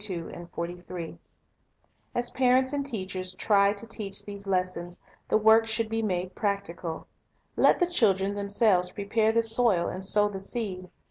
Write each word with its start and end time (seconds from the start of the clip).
13. 0.03 0.17
Lessons 0.17 0.43
of 0.43 0.57
Life 0.57 0.89
in 0.99 1.19
As 2.15 2.31
parents 2.31 2.73
and 2.73 2.83
teachers 2.83 3.35
try 3.35 3.71
to 3.71 3.85
teach 3.85 4.25
these 4.25 4.47
lessons, 4.47 4.99
the 5.27 5.37
work 5.37 5.67
should 5.67 5.89
be 5.89 6.01
made 6.01 6.33
practical. 6.33 7.05
Let 7.55 7.79
the 7.79 7.85
children 7.85 8.33
themselves 8.33 8.89
prepare 8.93 9.31
the 9.31 9.43
soil 9.43 9.85
and 9.85 10.03
sow 10.03 10.27
the 10.27 10.41
seed. 10.41 10.89